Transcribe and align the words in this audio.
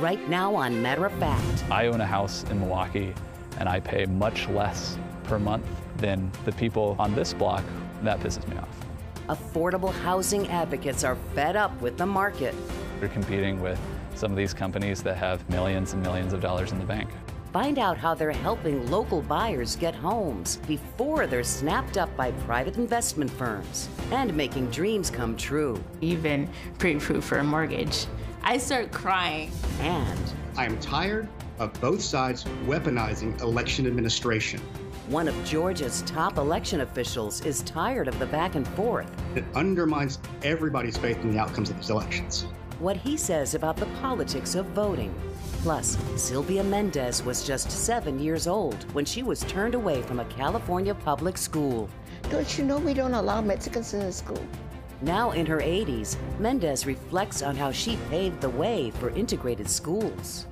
right 0.00 0.28
now 0.28 0.54
on 0.54 0.80
Matter 0.82 1.06
of 1.06 1.12
Fact. 1.14 1.64
I 1.70 1.86
own 1.86 2.00
a 2.00 2.06
house 2.06 2.44
in 2.50 2.60
Milwaukee 2.60 3.14
and 3.58 3.68
I 3.68 3.80
pay 3.80 4.06
much 4.06 4.48
less 4.48 4.98
per 5.24 5.38
month 5.38 5.66
than 5.96 6.30
the 6.44 6.52
people 6.52 6.96
on 6.98 7.14
this 7.14 7.32
block. 7.32 7.64
That 8.02 8.20
pisses 8.20 8.46
me 8.48 8.56
off. 8.56 8.68
Affordable 9.28 9.92
housing 9.92 10.48
advocates 10.48 11.04
are 11.04 11.16
fed 11.34 11.56
up 11.56 11.80
with 11.80 11.96
the 11.96 12.06
market. 12.06 12.54
They're 13.00 13.08
competing 13.08 13.60
with 13.60 13.80
some 14.14 14.30
of 14.30 14.36
these 14.36 14.52
companies 14.52 15.02
that 15.02 15.16
have 15.16 15.48
millions 15.48 15.92
and 15.92 16.02
millions 16.02 16.32
of 16.32 16.40
dollars 16.40 16.72
in 16.72 16.78
the 16.78 16.84
bank. 16.84 17.10
Find 17.52 17.78
out 17.78 17.96
how 17.96 18.14
they're 18.14 18.32
helping 18.32 18.90
local 18.90 19.22
buyers 19.22 19.76
get 19.76 19.94
homes 19.94 20.56
before 20.66 21.28
they're 21.28 21.44
snapped 21.44 21.96
up 21.96 22.14
by 22.16 22.32
private 22.32 22.76
investment 22.76 23.30
firms 23.30 23.88
and 24.10 24.34
making 24.36 24.70
dreams 24.70 25.08
come 25.08 25.36
true. 25.36 25.82
Even 26.00 26.50
pre-approved 26.78 27.24
for 27.24 27.38
a 27.38 27.44
mortgage. 27.44 28.06
I 28.46 28.58
start 28.58 28.92
crying. 28.92 29.50
And 29.80 30.20
I 30.54 30.66
am 30.66 30.78
tired 30.78 31.28
of 31.58 31.72
both 31.80 32.02
sides 32.02 32.44
weaponizing 32.66 33.40
election 33.40 33.86
administration. 33.86 34.60
One 35.08 35.28
of 35.28 35.44
Georgia's 35.46 36.02
top 36.02 36.36
election 36.36 36.82
officials 36.82 37.40
is 37.46 37.62
tired 37.62 38.06
of 38.06 38.18
the 38.18 38.26
back 38.26 38.54
and 38.54 38.68
forth. 38.68 39.10
It 39.34 39.46
undermines 39.54 40.18
everybody's 40.42 40.98
faith 40.98 41.16
in 41.22 41.30
the 41.30 41.38
outcomes 41.38 41.70
of 41.70 41.78
these 41.78 41.88
elections. 41.88 42.42
What 42.80 42.98
he 42.98 43.16
says 43.16 43.54
about 43.54 43.78
the 43.78 43.86
politics 44.02 44.54
of 44.56 44.66
voting. 44.66 45.14
Plus, 45.62 45.96
Sylvia 46.16 46.62
Mendez 46.62 47.22
was 47.22 47.46
just 47.46 47.70
seven 47.70 48.18
years 48.18 48.46
old 48.46 48.82
when 48.92 49.06
she 49.06 49.22
was 49.22 49.40
turned 49.44 49.74
away 49.74 50.02
from 50.02 50.20
a 50.20 50.24
California 50.26 50.94
public 50.94 51.38
school. 51.38 51.88
Don't 52.28 52.58
you 52.58 52.64
know 52.66 52.76
we 52.76 52.92
don't 52.92 53.14
allow 53.14 53.40
Mexicans 53.40 53.94
in 53.94 54.00
the 54.00 54.12
school? 54.12 54.46
Now 55.04 55.32
in 55.32 55.44
her 55.44 55.58
80s, 55.58 56.16
Mendez 56.38 56.86
reflects 56.86 57.42
on 57.42 57.56
how 57.56 57.70
she 57.70 57.98
paved 58.08 58.40
the 58.40 58.48
way 58.48 58.90
for 58.92 59.10
integrated 59.10 59.68
schools. 59.68 60.46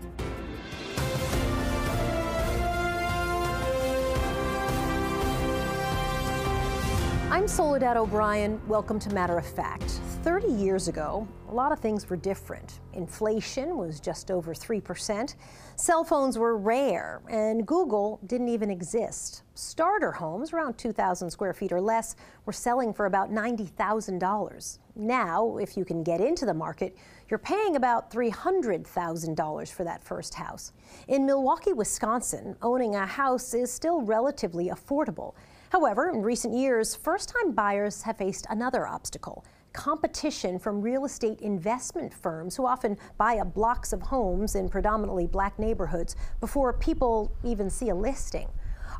I'm 7.30 7.48
Soledad 7.48 7.96
O'Brien. 7.96 8.60
Welcome 8.68 8.98
to 8.98 9.08
Matter 9.14 9.38
of 9.38 9.46
Fact. 9.46 10.01
30 10.22 10.52
years 10.52 10.86
ago, 10.86 11.26
a 11.50 11.52
lot 11.52 11.72
of 11.72 11.80
things 11.80 12.08
were 12.08 12.14
different. 12.14 12.78
Inflation 12.92 13.76
was 13.76 13.98
just 13.98 14.30
over 14.30 14.54
3%, 14.54 15.34
cell 15.74 16.04
phones 16.04 16.38
were 16.38 16.56
rare, 16.56 17.20
and 17.28 17.66
Google 17.66 18.20
didn't 18.26 18.46
even 18.46 18.70
exist. 18.70 19.42
Starter 19.54 20.12
homes, 20.12 20.52
around 20.52 20.78
2,000 20.78 21.28
square 21.28 21.52
feet 21.52 21.72
or 21.72 21.80
less, 21.80 22.14
were 22.46 22.52
selling 22.52 22.94
for 22.94 23.06
about 23.06 23.32
$90,000. 23.32 24.78
Now, 24.94 25.56
if 25.56 25.76
you 25.76 25.84
can 25.84 26.04
get 26.04 26.20
into 26.20 26.46
the 26.46 26.54
market, 26.54 26.96
you're 27.28 27.38
paying 27.38 27.74
about 27.74 28.08
$300,000 28.12 29.72
for 29.72 29.82
that 29.82 30.04
first 30.04 30.34
house. 30.34 30.72
In 31.08 31.26
Milwaukee, 31.26 31.72
Wisconsin, 31.72 32.54
owning 32.62 32.94
a 32.94 33.06
house 33.06 33.54
is 33.54 33.72
still 33.72 34.02
relatively 34.02 34.68
affordable. 34.68 35.34
However, 35.70 36.10
in 36.10 36.22
recent 36.22 36.54
years, 36.54 36.94
first 36.94 37.28
time 37.30 37.52
buyers 37.52 38.02
have 38.02 38.18
faced 38.18 38.46
another 38.50 38.86
obstacle 38.86 39.44
competition 39.72 40.58
from 40.58 40.80
real 40.80 41.04
estate 41.04 41.40
investment 41.40 42.12
firms 42.12 42.56
who 42.56 42.66
often 42.66 42.96
buy 43.18 43.38
up 43.38 43.54
blocks 43.54 43.92
of 43.92 44.02
homes 44.02 44.54
in 44.54 44.68
predominantly 44.68 45.26
black 45.26 45.58
neighborhoods 45.58 46.16
before 46.40 46.72
people 46.72 47.32
even 47.44 47.70
see 47.70 47.88
a 47.88 47.94
listing. 47.94 48.48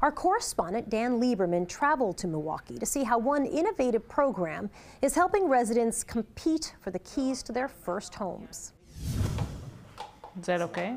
Our 0.01 0.11
correspondent 0.11 0.91
Dan 0.91 1.21
Lieberman 1.21 1.69
traveled 1.69 2.19
to 2.19 2.27
Milwaukee 2.27 2.77
to 2.79 2.87
see 2.87 3.05
how 3.05 3.19
one 3.19 3.47
innovative 3.47 4.09
program 4.09 4.69
is 5.01 5.15
helping 5.15 5.49
residents 5.49 6.03
compete 6.03 6.75
for 6.81 6.91
the 6.91 6.99
keys 7.01 7.43
to 7.45 7.53
their 7.53 7.69
first 7.69 8.15
homes. 8.15 8.73
Is 10.41 10.47
that 10.47 10.61
okay? 10.63 10.97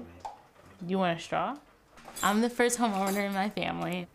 You 0.88 0.98
want 0.98 1.20
a 1.20 1.22
straw? 1.22 1.56
I'm 2.24 2.42
the 2.42 2.50
first 2.50 2.80
homeowner 2.80 3.26
in 3.26 3.34
my 3.34 3.50
family 3.50 4.08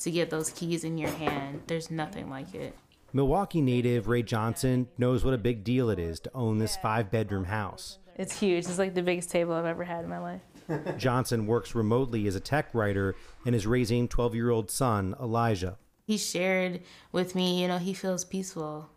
to 0.00 0.10
get 0.10 0.30
those 0.30 0.50
keys 0.50 0.84
in 0.84 0.98
your 0.98 1.10
hand. 1.10 1.62
There's 1.66 1.90
nothing 1.90 2.30
like 2.30 2.54
it. 2.54 2.76
Milwaukee 3.16 3.60
native 3.60 4.08
Ray 4.08 4.24
Johnson 4.24 4.88
knows 4.98 5.24
what 5.24 5.34
a 5.34 5.38
big 5.38 5.62
deal 5.62 5.88
it 5.88 6.00
is 6.00 6.18
to 6.18 6.30
own 6.34 6.58
this 6.58 6.76
five 6.76 7.12
bedroom 7.12 7.44
house. 7.44 7.98
It's 8.16 8.40
huge. 8.40 8.64
It's 8.64 8.76
like 8.76 8.94
the 8.94 9.04
biggest 9.04 9.30
table 9.30 9.54
I've 9.54 9.66
ever 9.66 9.84
had 9.84 10.02
in 10.02 10.10
my 10.10 10.18
life. 10.18 10.40
Johnson 10.98 11.46
works 11.46 11.76
remotely 11.76 12.26
as 12.26 12.34
a 12.34 12.40
tech 12.40 12.74
writer 12.74 13.14
and 13.46 13.54
is 13.54 13.68
raising 13.68 14.08
12 14.08 14.34
year 14.34 14.50
old 14.50 14.68
son, 14.68 15.14
Elijah. 15.22 15.78
He 16.08 16.18
shared 16.18 16.80
with 17.12 17.36
me, 17.36 17.62
you 17.62 17.68
know, 17.68 17.78
he 17.78 17.94
feels 17.94 18.24
peaceful. 18.24 18.90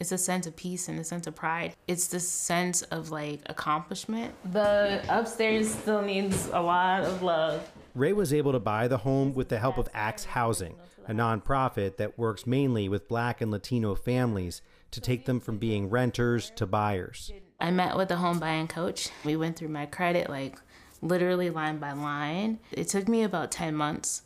It's 0.00 0.10
a 0.10 0.18
sense 0.18 0.48
of 0.48 0.56
peace 0.56 0.88
and 0.88 0.98
a 0.98 1.04
sense 1.04 1.28
of 1.28 1.36
pride. 1.36 1.76
It's 1.86 2.08
this 2.08 2.28
sense 2.28 2.82
of 2.82 3.12
like 3.12 3.42
accomplishment. 3.46 4.34
The 4.52 5.04
upstairs 5.08 5.72
still 5.72 6.02
needs 6.02 6.48
a 6.48 6.60
lot 6.60 7.04
of 7.04 7.22
love. 7.22 7.70
Ray 7.96 8.12
was 8.12 8.34
able 8.34 8.52
to 8.52 8.60
buy 8.60 8.88
the 8.88 8.98
home 8.98 9.32
with 9.32 9.48
the 9.48 9.58
help 9.58 9.78
of 9.78 9.88
ACTS 9.94 10.26
Housing, 10.26 10.76
a 11.08 11.14
nonprofit 11.14 11.96
that 11.96 12.18
works 12.18 12.46
mainly 12.46 12.90
with 12.90 13.08
black 13.08 13.40
and 13.40 13.50
Latino 13.50 13.94
families 13.94 14.60
to 14.90 15.00
take 15.00 15.24
them 15.24 15.40
from 15.40 15.56
being 15.56 15.88
renters 15.88 16.52
to 16.56 16.66
buyers. 16.66 17.32
I 17.58 17.70
met 17.70 17.96
with 17.96 18.10
a 18.10 18.16
home 18.16 18.38
buying 18.38 18.68
coach. 18.68 19.08
We 19.24 19.34
went 19.34 19.56
through 19.56 19.68
my 19.68 19.86
credit 19.86 20.28
like 20.28 20.58
literally 21.00 21.48
line 21.48 21.78
by 21.78 21.92
line. 21.92 22.58
It 22.70 22.88
took 22.88 23.08
me 23.08 23.22
about 23.22 23.50
10 23.50 23.74
months, 23.74 24.24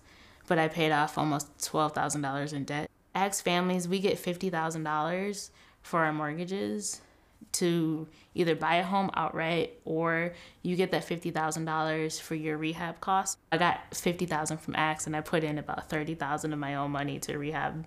but 0.49 0.59
I 0.59 0.67
paid 0.67 0.91
off 0.91 1.17
almost 1.17 1.57
$12,000 1.59 2.53
in 2.53 2.65
debt. 2.65 2.91
Axe 3.15 3.41
families, 3.41 3.87
we 3.87 4.01
get 4.01 4.21
$50,000 4.21 5.51
for 5.81 6.05
our 6.05 6.13
mortgages 6.13 7.03
to 7.53 8.09
either 8.35 8.55
buy 8.55 8.77
a 8.77 8.85
home 8.85 9.11
outright 9.15 9.79
or 9.85 10.33
you 10.63 10.77
get 10.77 10.91
that 10.93 11.07
$50,000 11.07 12.21
for 12.21 12.35
your 12.35 12.59
rehab 12.59 13.01
costs. 13.01 13.37
I 13.51 13.59
got 13.59 13.95
50,000 13.95 14.59
from 14.59 14.77
ACTS 14.77 15.07
and 15.07 15.17
I 15.17 15.21
put 15.21 15.45
in 15.45 15.59
about 15.59 15.89
30,000 15.89 16.53
of 16.53 16.59
my 16.59 16.75
own 16.77 16.91
money 16.91 17.19
to 17.21 17.39
rehab 17.39 17.87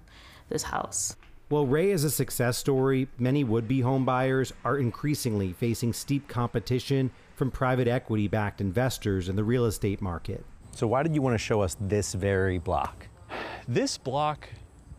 this 0.49 0.63
house. 0.63 1.15
While 1.49 1.67
Ray 1.67 1.91
is 1.91 2.03
a 2.03 2.09
success 2.09 2.57
story, 2.57 3.07
many 3.19 3.43
would-be 3.43 3.81
home 3.81 4.05
buyers 4.05 4.53
are 4.65 4.77
increasingly 4.77 5.53
facing 5.53 5.93
steep 5.93 6.27
competition 6.27 7.11
from 7.35 7.51
private 7.51 7.87
equity-backed 7.87 8.61
investors 8.61 9.29
in 9.29 9.35
the 9.35 9.43
real 9.43 9.65
estate 9.65 10.01
market. 10.01 10.45
So 10.71 10.87
why 10.87 11.03
did 11.03 11.13
you 11.13 11.21
want 11.21 11.35
to 11.35 11.37
show 11.37 11.61
us 11.61 11.77
this 11.79 12.13
very 12.13 12.57
block? 12.57 13.07
This 13.67 13.97
block 13.97 14.49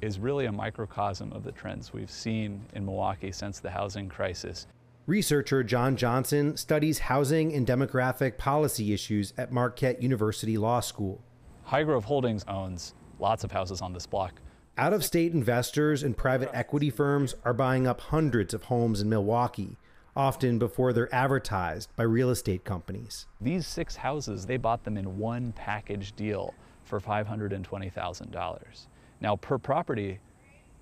is 0.04 0.18
really 0.18 0.46
a 0.46 0.52
microcosm 0.52 1.32
of 1.32 1.42
the 1.42 1.52
trends 1.52 1.92
we've 1.92 2.10
seen 2.10 2.66
in 2.74 2.84
Milwaukee 2.84 3.32
since 3.32 3.58
the 3.58 3.70
housing 3.70 4.08
crisis. 4.08 4.66
Researcher 5.06 5.64
John 5.64 5.96
Johnson 5.96 6.56
studies 6.56 6.98
housing 6.98 7.52
and 7.54 7.66
demographic 7.66 8.36
policy 8.38 8.92
issues 8.92 9.32
at 9.38 9.50
Marquette 9.50 10.02
University 10.02 10.56
Law 10.58 10.80
School. 10.80 11.22
Highgrove 11.68 12.04
Holdings 12.04 12.44
owns 12.46 12.94
lots 13.18 13.44
of 13.44 13.52
houses 13.52 13.80
on 13.80 13.92
this 13.92 14.06
block. 14.06 14.40
Out 14.76 14.92
of 14.92 15.04
state 15.04 15.32
investors 15.32 16.02
and 16.02 16.16
private 16.16 16.50
equity 16.52 16.90
firms 16.90 17.34
are 17.44 17.54
buying 17.54 17.86
up 17.86 18.00
hundreds 18.00 18.52
of 18.52 18.64
homes 18.64 19.00
in 19.00 19.08
Milwaukee, 19.08 19.78
often 20.16 20.58
before 20.58 20.92
they're 20.92 21.14
advertised 21.14 21.94
by 21.96 22.02
real 22.02 22.30
estate 22.30 22.64
companies. 22.64 23.26
These 23.40 23.66
six 23.66 23.96
houses, 23.96 24.46
they 24.46 24.56
bought 24.56 24.84
them 24.84 24.98
in 24.98 25.18
one 25.18 25.52
package 25.52 26.14
deal 26.14 26.54
for 26.82 27.00
$520,000. 27.00 28.86
Now, 29.20 29.36
per 29.36 29.58
property, 29.58 30.18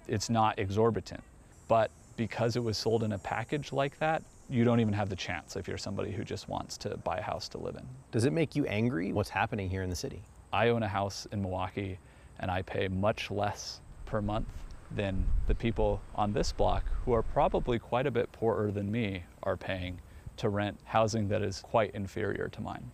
it's 0.09 0.31
not 0.31 0.59
exorbitant, 0.59 1.23
but 1.69 1.91
because 2.17 2.57
it 2.57 2.63
was 2.63 2.77
sold 2.77 3.03
in 3.03 3.13
a 3.13 3.19
package 3.19 3.73
like 3.73 3.99
that, 3.99 4.23
you 4.49 4.65
don't 4.65 4.81
even 4.81 4.93
have 4.93 5.09
the 5.09 5.17
chance 5.17 5.57
if 5.57 5.67
you're 5.67 5.79
somebody 5.79 6.13
who 6.13 6.25
just 6.25 6.49
wants 6.49 6.77
to 6.79 6.97
buy 6.99 7.19
a 7.19 7.23
house 7.23 7.49
to 7.49 7.59
live 7.59 7.77
in. 7.77 7.87
Does 8.11 8.25
it 8.25 8.33
make 8.33 8.55
you 8.55 8.67
angry? 8.67 9.13
What's 9.13 9.31
happening 9.31 9.71
here 9.71 9.83
in 9.83 9.89
the 9.89 9.97
city? 9.97 10.23
I 10.53 10.69
own 10.69 10.83
a 10.83 10.89
house 10.89 11.27
in 11.33 11.41
Milwaukee 11.41 11.99
and 12.41 12.51
I 12.51 12.63
pay 12.63 12.89
much 12.89 13.31
less 13.31 13.81
per 14.05 14.21
month 14.21 14.49
than 14.91 15.25
the 15.47 15.55
people 15.55 16.03
on 16.15 16.33
this 16.33 16.53
block 16.53 16.85
who 17.05 17.13
are 17.13 17.23
probably 17.23 17.79
quite 17.79 18.07
a 18.07 18.11
bit 18.11 18.31
poorer 18.33 18.71
than 18.71 18.91
me 18.93 19.25
are 19.45 19.57
paying 19.57 19.99
to 20.37 20.49
rent 20.49 20.79
housing 20.85 21.29
that 21.29 21.43
is 21.43 21.61
quite 21.61 21.95
inferior 21.95 22.49
to 22.49 22.61
mine. 22.61 22.91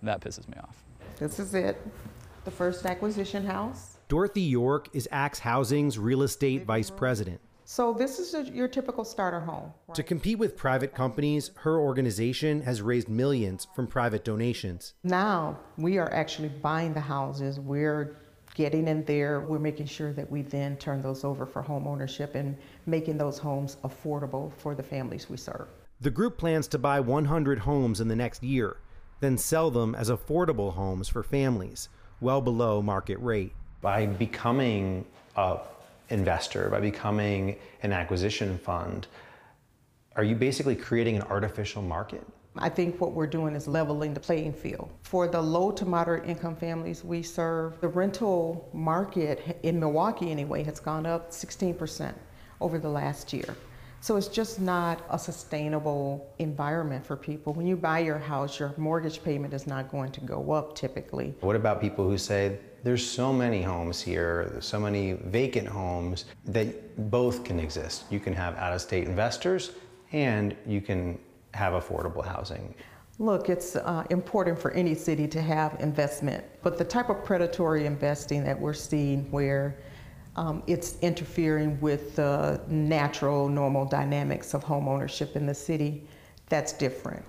And 0.00 0.08
that 0.08 0.20
pisses 0.20 0.48
me 0.48 0.56
off. 0.62 0.84
This 1.18 1.38
is 1.40 1.54
it, 1.54 1.76
the 2.44 2.50
first 2.50 2.86
acquisition 2.86 3.44
house. 3.44 3.96
Dorothy 4.10 4.40
York 4.40 4.88
is 4.92 5.08
ACTS 5.12 5.38
Housing's 5.38 5.96
real 5.96 6.22
estate 6.22 6.66
vice 6.66 6.90
president. 6.90 7.40
So 7.64 7.92
this 7.92 8.18
is 8.18 8.34
a, 8.34 8.42
your 8.52 8.66
typical 8.66 9.04
starter 9.04 9.38
home. 9.38 9.72
Right? 9.86 9.94
To 9.94 10.02
compete 10.02 10.36
with 10.36 10.56
private 10.56 10.96
companies, 10.96 11.52
her 11.54 11.78
organization 11.78 12.60
has 12.62 12.82
raised 12.82 13.08
millions 13.08 13.68
from 13.72 13.86
private 13.86 14.24
donations. 14.24 14.94
Now 15.04 15.60
we 15.78 15.98
are 15.98 16.12
actually 16.12 16.48
buying 16.48 16.92
the 16.92 17.00
houses. 17.00 17.60
We're 17.60 18.16
getting 18.56 18.88
in 18.88 19.04
there. 19.04 19.42
We're 19.42 19.60
making 19.60 19.86
sure 19.86 20.12
that 20.14 20.28
we 20.28 20.42
then 20.42 20.76
turn 20.78 21.02
those 21.02 21.22
over 21.22 21.46
for 21.46 21.62
home 21.62 21.86
ownership 21.86 22.34
and 22.34 22.56
making 22.86 23.16
those 23.16 23.38
homes 23.38 23.76
affordable 23.84 24.52
for 24.54 24.74
the 24.74 24.82
families 24.82 25.30
we 25.30 25.36
serve. 25.36 25.68
The 26.00 26.10
group 26.10 26.36
plans 26.36 26.66
to 26.68 26.78
buy 26.78 26.98
100 26.98 27.60
homes 27.60 28.00
in 28.00 28.08
the 28.08 28.16
next 28.16 28.42
year, 28.42 28.78
then 29.20 29.38
sell 29.38 29.70
them 29.70 29.94
as 29.94 30.10
affordable 30.10 30.72
homes 30.72 31.08
for 31.08 31.22
families, 31.22 31.88
well 32.20 32.40
below 32.40 32.82
market 32.82 33.20
rate. 33.20 33.52
By 33.80 34.06
becoming 34.06 35.04
a 35.36 35.58
investor, 36.10 36.68
by 36.68 36.80
becoming 36.80 37.56
an 37.82 37.92
acquisition 37.92 38.58
fund, 38.58 39.06
are 40.16 40.24
you 40.24 40.34
basically 40.34 40.76
creating 40.76 41.16
an 41.16 41.22
artificial 41.22 41.82
market? 41.82 42.26
I 42.56 42.68
think 42.68 43.00
what 43.00 43.12
we're 43.12 43.28
doing 43.28 43.54
is 43.54 43.68
leveling 43.68 44.12
the 44.12 44.20
playing 44.20 44.52
field. 44.52 44.90
For 45.02 45.28
the 45.28 45.40
low 45.40 45.70
to 45.70 45.86
moderate 45.86 46.28
income 46.28 46.56
families 46.56 47.04
we 47.04 47.22
serve, 47.22 47.80
the 47.80 47.88
rental 47.88 48.68
market 48.72 49.60
in 49.62 49.78
Milwaukee, 49.78 50.32
anyway, 50.32 50.64
has 50.64 50.80
gone 50.80 51.06
up 51.06 51.30
16% 51.30 52.12
over 52.60 52.78
the 52.78 52.88
last 52.88 53.32
year. 53.32 53.54
So 54.02 54.16
it's 54.16 54.28
just 54.28 54.58
not 54.60 55.04
a 55.10 55.18
sustainable 55.18 56.32
environment 56.38 57.04
for 57.04 57.16
people. 57.16 57.52
When 57.52 57.66
you 57.66 57.76
buy 57.76 57.98
your 57.98 58.18
house, 58.18 58.58
your 58.58 58.72
mortgage 58.78 59.22
payment 59.22 59.52
is 59.52 59.66
not 59.66 59.90
going 59.90 60.10
to 60.12 60.20
go 60.22 60.52
up 60.52 60.74
typically. 60.74 61.34
What 61.40 61.54
about 61.54 61.82
people 61.82 62.08
who 62.08 62.16
say, 62.16 62.58
there's 62.82 63.06
so 63.06 63.30
many 63.30 63.60
homes 63.60 64.00
here, 64.00 64.56
so 64.60 64.80
many 64.80 65.12
vacant 65.12 65.68
homes 65.68 66.24
that 66.46 67.10
both 67.10 67.44
can 67.44 67.60
exist. 67.60 68.04
You 68.08 68.20
can 68.20 68.32
have 68.32 68.56
out 68.56 68.72
of 68.72 68.80
state 68.80 69.06
investors 69.06 69.72
and 70.12 70.56
you 70.66 70.80
can 70.80 71.18
have 71.52 71.74
affordable 71.74 72.24
housing. 72.24 72.74
Look, 73.18 73.50
it's 73.50 73.76
uh, 73.76 74.06
important 74.08 74.58
for 74.58 74.70
any 74.70 74.94
city 74.94 75.28
to 75.28 75.42
have 75.42 75.76
investment, 75.78 76.42
but 76.62 76.78
the 76.78 76.84
type 76.84 77.10
of 77.10 77.22
predatory 77.22 77.84
investing 77.84 78.42
that 78.44 78.58
we're 78.58 78.72
seeing 78.72 79.30
where 79.30 79.76
um, 80.36 80.62
it's 80.66 80.98
interfering 81.00 81.80
with 81.80 82.16
the 82.16 82.60
natural, 82.68 83.48
normal 83.48 83.84
dynamics 83.84 84.54
of 84.54 84.62
home 84.62 84.88
ownership 84.88 85.36
in 85.36 85.46
the 85.46 85.54
city, 85.54 86.06
that's 86.48 86.72
different. 86.72 87.24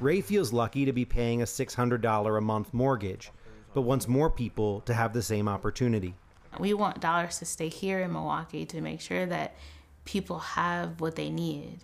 Ray 0.00 0.20
feels 0.20 0.52
lucky 0.52 0.84
to 0.84 0.92
be 0.92 1.04
paying 1.04 1.42
a 1.42 1.44
$600 1.44 2.38
a 2.38 2.40
month 2.40 2.74
mortgage, 2.74 3.30
but 3.74 3.82
wants 3.82 4.08
more 4.08 4.30
people 4.30 4.80
to 4.82 4.94
have 4.94 5.12
the 5.12 5.22
same 5.22 5.48
opportunity. 5.48 6.14
We 6.58 6.74
want 6.74 7.00
dollars 7.00 7.38
to 7.38 7.44
stay 7.44 7.68
here 7.68 8.00
in 8.00 8.12
Milwaukee 8.12 8.64
to 8.66 8.80
make 8.80 9.00
sure 9.00 9.26
that 9.26 9.56
people 10.04 10.38
have 10.38 11.00
what 11.00 11.16
they 11.16 11.30
need. 11.30 11.78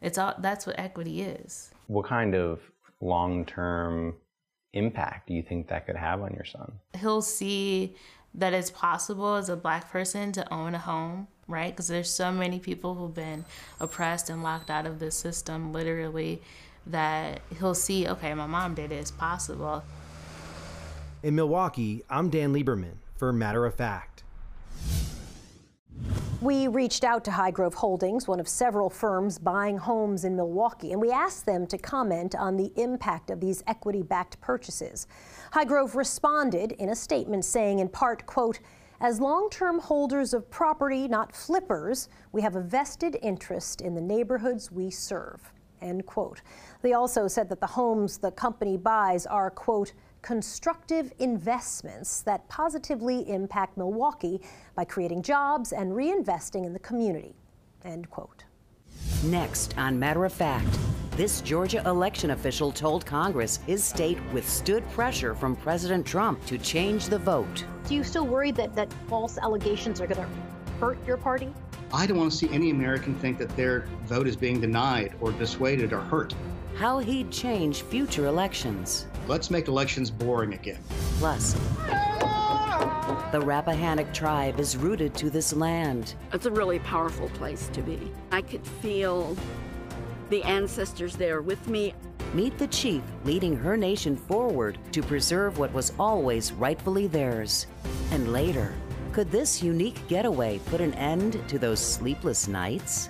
It's 0.00 0.18
all 0.18 0.34
that's 0.38 0.66
what 0.66 0.78
equity 0.78 1.22
is. 1.22 1.70
What 1.86 2.06
kind 2.06 2.34
of 2.34 2.60
long-term 3.00 4.14
impact 4.72 5.28
do 5.28 5.34
you 5.34 5.42
think 5.42 5.68
that 5.68 5.86
could 5.86 5.96
have 5.96 6.20
on 6.20 6.32
your 6.34 6.44
son? 6.44 6.72
He'll 6.98 7.22
see 7.22 7.96
that 8.34 8.52
it's 8.52 8.70
possible 8.70 9.34
as 9.34 9.48
a 9.48 9.56
black 9.56 9.90
person 9.90 10.32
to 10.32 10.52
own 10.52 10.74
a 10.74 10.78
home, 10.78 11.28
right? 11.48 11.72
Because 11.72 11.88
there's 11.88 12.10
so 12.10 12.32
many 12.32 12.58
people 12.58 12.94
who've 12.94 13.14
been 13.14 13.44
oppressed 13.80 14.30
and 14.30 14.42
locked 14.42 14.70
out 14.70 14.86
of 14.86 14.98
the 14.98 15.10
system, 15.10 15.72
literally, 15.72 16.42
that 16.86 17.40
he'll 17.58 17.74
see, 17.74 18.06
okay, 18.08 18.34
my 18.34 18.46
mom 18.46 18.74
did 18.74 18.92
it, 18.92 18.96
it's 18.96 19.10
possible. 19.10 19.82
In 21.22 21.34
Milwaukee, 21.34 22.02
I'm 22.10 22.28
Dan 22.28 22.52
Lieberman 22.52 22.96
for 23.16 23.32
Matter 23.32 23.64
of 23.66 23.74
Fact. 23.74 24.13
We 26.44 26.68
reached 26.68 27.04
out 27.04 27.24
to 27.24 27.30
Highgrove 27.30 27.72
Holdings, 27.72 28.28
one 28.28 28.38
of 28.38 28.46
several 28.46 28.90
firms 28.90 29.38
buying 29.38 29.78
homes 29.78 30.26
in 30.26 30.36
Milwaukee, 30.36 30.92
and 30.92 31.00
we 31.00 31.10
asked 31.10 31.46
them 31.46 31.66
to 31.68 31.78
comment 31.78 32.34
on 32.34 32.58
the 32.58 32.70
impact 32.76 33.30
of 33.30 33.40
these 33.40 33.64
equity 33.66 34.02
backed 34.02 34.38
purchases. 34.42 35.06
Highgrove 35.54 35.94
responded 35.94 36.72
in 36.72 36.90
a 36.90 36.94
statement 36.94 37.46
saying, 37.46 37.78
in 37.78 37.88
part, 37.88 38.26
quote, 38.26 38.60
as 39.00 39.20
long 39.20 39.48
term 39.48 39.78
holders 39.78 40.34
of 40.34 40.50
property, 40.50 41.08
not 41.08 41.34
flippers, 41.34 42.10
we 42.32 42.42
have 42.42 42.56
a 42.56 42.60
vested 42.60 43.16
interest 43.22 43.80
in 43.80 43.94
the 43.94 44.02
neighborhoods 44.02 44.70
we 44.70 44.90
serve. 44.90 45.50
End 45.80 46.04
quote. 46.04 46.42
They 46.82 46.92
also 46.92 47.26
said 47.26 47.48
that 47.48 47.60
the 47.60 47.66
homes 47.66 48.18
the 48.18 48.32
company 48.32 48.76
buys 48.76 49.24
are, 49.24 49.50
quote, 49.50 49.94
constructive 50.24 51.12
investments 51.18 52.22
that 52.22 52.48
positively 52.48 53.28
impact 53.28 53.76
Milwaukee 53.76 54.40
by 54.74 54.82
creating 54.82 55.20
jobs 55.20 55.70
and 55.70 55.92
reinvesting 55.92 56.64
in 56.64 56.72
the 56.72 56.78
community. 56.78 57.36
End 57.84 58.08
quote. 58.08 58.44
Next, 59.24 59.76
on 59.76 59.98
Matter 59.98 60.24
of 60.24 60.32
Fact, 60.32 60.78
this 61.10 61.42
Georgia 61.42 61.86
election 61.86 62.30
official 62.30 62.72
told 62.72 63.04
Congress 63.04 63.58
his 63.66 63.84
state 63.84 64.16
withstood 64.32 64.88
pressure 64.92 65.34
from 65.34 65.54
President 65.54 66.06
Trump 66.06 66.44
to 66.46 66.56
change 66.56 67.08
the 67.08 67.18
vote. 67.18 67.66
Do 67.86 67.94
you 67.94 68.02
still 68.02 68.26
worry 68.26 68.50
that, 68.52 68.74
that 68.74 68.90
false 69.10 69.36
allegations 69.36 70.00
are 70.00 70.06
going 70.06 70.22
to 70.22 70.28
hurt 70.80 70.98
your 71.06 71.18
party? 71.18 71.52
I 71.92 72.06
don't 72.06 72.16
want 72.16 72.32
to 72.32 72.36
see 72.36 72.48
any 72.48 72.70
American 72.70 73.14
think 73.16 73.36
that 73.38 73.54
their 73.56 73.80
vote 74.06 74.26
is 74.26 74.36
being 74.36 74.58
denied 74.58 75.16
or 75.20 75.32
dissuaded 75.32 75.92
or 75.92 76.00
hurt. 76.00 76.34
How 76.76 76.98
he'd 76.98 77.30
change 77.30 77.82
future 77.82 78.24
elections. 78.24 79.06
Let's 79.26 79.50
make 79.50 79.68
elections 79.68 80.10
boring 80.10 80.52
again. 80.52 80.80
Plus, 81.18 81.54
the 83.32 83.40
Rappahannock 83.40 84.12
tribe 84.12 84.60
is 84.60 84.76
rooted 84.76 85.14
to 85.14 85.30
this 85.30 85.54
land. 85.54 86.14
It's 86.32 86.44
a 86.44 86.50
really 86.50 86.78
powerful 86.80 87.30
place 87.30 87.68
to 87.72 87.80
be. 87.80 88.12
I 88.30 88.42
could 88.42 88.66
feel 88.66 89.34
the 90.28 90.42
ancestors 90.42 91.16
there 91.16 91.40
with 91.40 91.66
me. 91.68 91.94
Meet 92.34 92.58
the 92.58 92.66
chief 92.66 93.02
leading 93.24 93.56
her 93.56 93.76
nation 93.76 94.16
forward 94.16 94.78
to 94.92 95.02
preserve 95.02 95.58
what 95.58 95.72
was 95.72 95.92
always 95.98 96.52
rightfully 96.52 97.06
theirs. 97.06 97.66
And 98.10 98.30
later, 98.30 98.74
could 99.12 99.30
this 99.30 99.62
unique 99.62 100.06
getaway 100.08 100.58
put 100.66 100.80
an 100.80 100.92
end 100.94 101.40
to 101.48 101.58
those 101.58 101.80
sleepless 101.80 102.46
nights? 102.46 103.08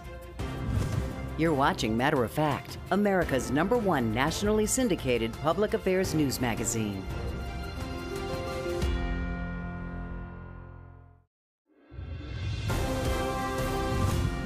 You're 1.36 1.52
watching 1.52 1.96
Matter 1.96 2.22
of 2.22 2.30
Fact, 2.30 2.78
America's 2.92 3.50
number 3.50 3.76
one 3.76 4.14
nationally 4.14 4.66
syndicated 4.66 5.32
public 5.42 5.74
affairs 5.74 6.14
news 6.14 6.40
magazine. 6.40 7.04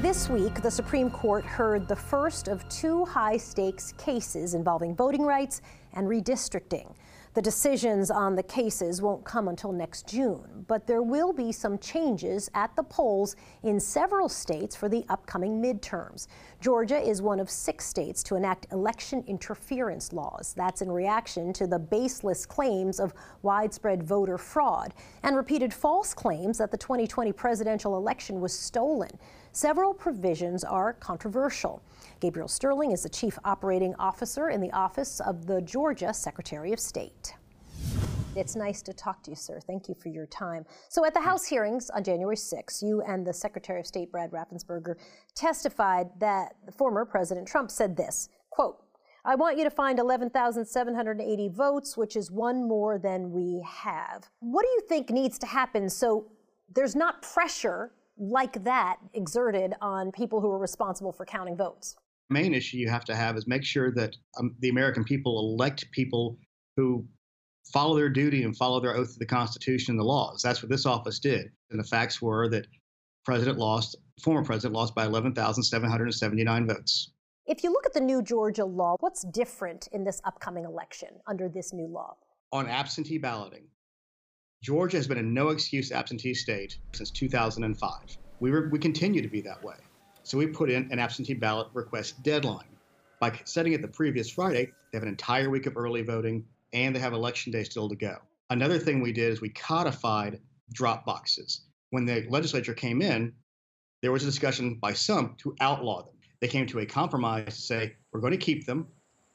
This 0.00 0.30
week, 0.30 0.62
the 0.62 0.70
Supreme 0.70 1.10
Court 1.10 1.44
heard 1.44 1.86
the 1.86 1.96
first 1.96 2.48
of 2.48 2.66
two 2.70 3.04
high 3.04 3.36
stakes 3.36 3.92
cases 3.98 4.54
involving 4.54 4.96
voting 4.96 5.24
rights 5.24 5.60
and 5.92 6.06
redistricting. 6.08 6.94
The 7.38 7.42
decisions 7.42 8.10
on 8.10 8.34
the 8.34 8.42
cases 8.42 9.00
won't 9.00 9.24
come 9.24 9.46
until 9.46 9.70
next 9.70 10.08
June, 10.08 10.64
but 10.66 10.88
there 10.88 11.02
will 11.02 11.32
be 11.32 11.52
some 11.52 11.78
changes 11.78 12.50
at 12.52 12.74
the 12.74 12.82
polls 12.82 13.36
in 13.62 13.78
several 13.78 14.28
states 14.28 14.74
for 14.74 14.88
the 14.88 15.04
upcoming 15.08 15.62
midterms. 15.62 16.26
Georgia 16.60 16.98
is 16.98 17.22
one 17.22 17.38
of 17.38 17.48
six 17.48 17.86
states 17.86 18.24
to 18.24 18.34
enact 18.34 18.66
election 18.72 19.22
interference 19.28 20.12
laws. 20.12 20.52
That's 20.56 20.82
in 20.82 20.90
reaction 20.90 21.52
to 21.52 21.68
the 21.68 21.78
baseless 21.78 22.44
claims 22.44 22.98
of 22.98 23.14
widespread 23.42 24.02
voter 24.02 24.36
fraud 24.36 24.92
and 25.22 25.36
repeated 25.36 25.72
false 25.72 26.12
claims 26.12 26.58
that 26.58 26.72
the 26.72 26.76
2020 26.76 27.30
presidential 27.34 27.96
election 27.96 28.40
was 28.40 28.52
stolen. 28.52 29.10
Several 29.52 29.94
provisions 29.94 30.64
are 30.64 30.94
controversial. 30.94 31.82
Gabriel 32.20 32.48
Sterling 32.48 32.90
is 32.90 33.04
the 33.04 33.08
Chief 33.08 33.38
Operating 33.44 33.94
Officer 33.96 34.48
in 34.48 34.60
the 34.60 34.72
Office 34.72 35.20
of 35.20 35.46
the 35.46 35.62
Georgia 35.62 36.12
Secretary 36.12 36.72
of 36.72 36.80
State. 36.80 37.34
It's 38.34 38.56
nice 38.56 38.82
to 38.82 38.92
talk 38.92 39.22
to 39.22 39.30
you, 39.30 39.36
sir. 39.36 39.60
Thank 39.60 39.88
you 39.88 39.94
for 39.94 40.08
your 40.08 40.26
time. 40.26 40.64
So, 40.88 41.04
at 41.04 41.14
the 41.14 41.20
House 41.20 41.46
hearings 41.46 41.90
on 41.90 42.02
January 42.02 42.36
6, 42.36 42.82
you 42.82 43.02
and 43.02 43.24
the 43.24 43.32
Secretary 43.32 43.78
of 43.78 43.86
State, 43.86 44.10
Brad 44.10 44.32
Raffensperger, 44.32 44.96
testified 45.36 46.08
that 46.18 46.54
former 46.76 47.04
President 47.04 47.46
Trump 47.46 47.70
said 47.70 47.96
this 47.96 48.28
quote, 48.50 48.78
I 49.24 49.36
want 49.36 49.56
you 49.56 49.64
to 49.64 49.70
find 49.70 49.98
11,780 50.00 51.48
votes, 51.48 51.96
which 51.96 52.16
is 52.16 52.30
one 52.30 52.66
more 52.66 52.98
than 52.98 53.30
we 53.30 53.64
have. 53.66 54.28
What 54.40 54.62
do 54.62 54.68
you 54.68 54.80
think 54.88 55.10
needs 55.10 55.38
to 55.40 55.46
happen 55.46 55.88
so 55.88 56.26
there's 56.74 56.96
not 56.96 57.22
pressure 57.22 57.92
like 58.16 58.64
that 58.64 58.96
exerted 59.14 59.74
on 59.80 60.10
people 60.10 60.40
who 60.40 60.50
are 60.50 60.58
responsible 60.58 61.12
for 61.12 61.24
counting 61.24 61.56
votes? 61.56 61.96
Main 62.30 62.54
issue 62.54 62.76
you 62.76 62.88
have 62.88 63.04
to 63.04 63.16
have 63.16 63.36
is 63.36 63.46
make 63.46 63.64
sure 63.64 63.92
that 63.92 64.16
um, 64.38 64.54
the 64.60 64.68
American 64.68 65.04
people 65.04 65.38
elect 65.38 65.90
people 65.92 66.38
who 66.76 67.06
follow 67.72 67.96
their 67.96 68.08
duty 68.08 68.44
and 68.44 68.56
follow 68.56 68.80
their 68.80 68.96
oath 68.96 69.12
to 69.12 69.18
the 69.18 69.26
Constitution 69.26 69.92
and 69.92 70.00
the 70.00 70.04
laws. 70.04 70.40
That's 70.42 70.62
what 70.62 70.70
this 70.70 70.86
office 70.86 71.18
did. 71.18 71.50
And 71.70 71.78
the 71.78 71.84
facts 71.84 72.22
were 72.22 72.48
that 72.48 72.66
President 73.28 73.58
lost, 73.58 73.94
former 74.22 74.42
president 74.42 74.74
lost 74.74 74.94
by 74.94 75.04
11,779 75.04 76.66
votes. 76.66 77.10
If 77.44 77.62
you 77.62 77.70
look 77.70 77.84
at 77.84 77.92
the 77.92 78.00
new 78.00 78.22
Georgia 78.22 78.64
law, 78.64 78.96
what's 79.00 79.22
different 79.22 79.86
in 79.92 80.02
this 80.02 80.22
upcoming 80.24 80.64
election 80.64 81.08
under 81.26 81.46
this 81.46 81.74
new 81.74 81.86
law? 81.86 82.16
On 82.52 82.66
absentee 82.66 83.18
balloting, 83.18 83.66
Georgia 84.62 84.96
has 84.96 85.06
been 85.06 85.18
a 85.18 85.22
no 85.22 85.48
excuse 85.48 85.92
absentee 85.92 86.32
state 86.32 86.78
since 86.94 87.10
2005. 87.10 87.92
We, 88.40 88.50
were, 88.50 88.70
we 88.70 88.78
continue 88.78 89.20
to 89.20 89.28
be 89.28 89.42
that 89.42 89.62
way. 89.62 89.76
So 90.28 90.36
we 90.36 90.46
put 90.46 90.68
in 90.68 90.92
an 90.92 90.98
absentee 90.98 91.32
ballot 91.32 91.68
request 91.72 92.22
deadline. 92.22 92.68
By 93.18 93.40
setting 93.44 93.72
it 93.72 93.80
the 93.80 93.88
previous 93.88 94.28
Friday, 94.28 94.66
they 94.92 94.98
have 94.98 95.02
an 95.02 95.08
entire 95.08 95.48
week 95.48 95.64
of 95.64 95.78
early 95.78 96.02
voting 96.02 96.44
and 96.74 96.94
they 96.94 97.00
have 97.00 97.14
election 97.14 97.50
day 97.50 97.64
still 97.64 97.88
to 97.88 97.96
go. 97.96 98.18
Another 98.50 98.78
thing 98.78 99.00
we 99.00 99.10
did 99.10 99.32
is 99.32 99.40
we 99.40 99.48
codified 99.48 100.38
drop 100.70 101.06
boxes. 101.06 101.62
When 101.92 102.04
the 102.04 102.26
legislature 102.28 102.74
came 102.74 103.00
in, 103.00 103.32
there 104.02 104.12
was 104.12 104.22
a 104.22 104.26
discussion 104.26 104.74
by 104.74 104.92
some 104.92 105.34
to 105.38 105.56
outlaw 105.60 106.02
them. 106.02 106.14
They 106.40 106.48
came 106.48 106.66
to 106.66 106.80
a 106.80 106.86
compromise 106.86 107.46
to 107.46 107.62
say, 107.62 107.96
we're 108.12 108.20
going 108.20 108.32
to 108.32 108.36
keep 108.36 108.66
them, 108.66 108.86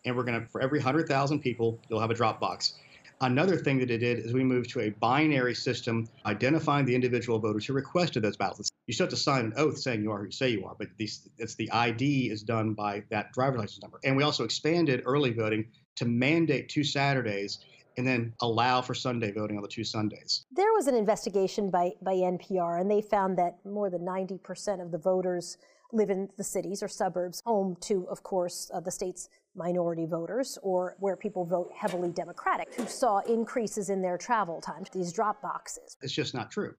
and 0.05 0.15
we're 0.15 0.23
going 0.23 0.41
to, 0.41 0.47
for 0.47 0.61
every 0.61 0.77
100,000 0.77 1.39
people, 1.39 1.81
you'll 1.89 2.01
have 2.01 2.11
a 2.11 2.13
drop 2.13 2.39
box. 2.39 2.75
Another 3.23 3.55
thing 3.55 3.79
that 3.79 3.89
it 3.89 3.99
did 3.99 4.19
is 4.19 4.33
we 4.33 4.43
moved 4.43 4.69
to 4.71 4.81
a 4.81 4.89
binary 4.89 5.55
system 5.55 6.09
identifying 6.25 6.85
the 6.85 6.93
individual 6.93 7.39
voters 7.39 7.65
who 7.65 7.71
requested 7.71 8.21
those 8.21 8.35
ballots. 8.35 8.69
You 8.85 8.93
still 8.93 9.05
have 9.05 9.11
to 9.11 9.17
sign 9.17 9.45
an 9.45 9.53
oath 9.55 9.77
saying 9.77 10.03
you 10.03 10.11
are 10.11 10.17
who 10.17 10.25
you 10.25 10.31
say 10.31 10.49
you 10.49 10.65
are, 10.65 10.75
but 10.77 10.89
these, 10.97 11.29
it's 11.37 11.55
the 11.55 11.71
ID 11.71 12.29
is 12.29 12.43
done 12.43 12.73
by 12.73 13.01
that 13.11 13.31
driver's 13.31 13.61
license 13.61 13.81
number. 13.81 14.01
And 14.03 14.17
we 14.17 14.23
also 14.23 14.43
expanded 14.43 15.03
early 15.05 15.31
voting 15.31 15.69
to 15.95 16.05
mandate 16.05 16.67
two 16.67 16.83
Saturdays 16.83 17.59
and 17.95 18.05
then 18.05 18.33
allow 18.41 18.81
for 18.81 18.93
Sunday 18.93 19.31
voting 19.31 19.55
on 19.55 19.63
the 19.63 19.69
two 19.69 19.85
Sundays. 19.85 20.43
There 20.51 20.73
was 20.73 20.87
an 20.87 20.95
investigation 20.95 21.69
by, 21.69 21.93
by 22.01 22.15
NPR, 22.15 22.81
and 22.81 22.91
they 22.91 23.01
found 23.01 23.37
that 23.37 23.55
more 23.63 23.89
than 23.89 24.01
90% 24.01 24.81
of 24.81 24.91
the 24.91 24.97
voters 24.97 25.57
live 25.93 26.09
in 26.09 26.29
the 26.37 26.43
cities 26.43 26.81
or 26.81 26.87
suburbs, 26.87 27.41
home 27.45 27.77
to, 27.81 28.07
of 28.09 28.23
course, 28.23 28.69
uh, 28.73 28.79
the 28.79 28.91
state's 28.91 29.29
minority 29.55 30.05
voters 30.05 30.57
or 30.63 30.95
where 30.99 31.15
people 31.15 31.45
vote 31.45 31.71
heavily 31.75 32.11
Democratic, 32.11 32.73
who 32.73 32.85
saw 32.87 33.19
increases 33.19 33.89
in 33.89 34.01
their 34.01 34.17
travel 34.17 34.59
time 34.59 34.83
to 34.83 34.91
these 34.91 35.13
drop 35.13 35.41
boxes. 35.41 35.95
It's 36.01 36.13
just 36.13 36.33
not 36.33 36.49
true. 36.51 36.73